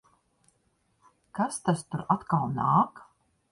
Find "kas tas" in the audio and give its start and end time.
1.39-1.85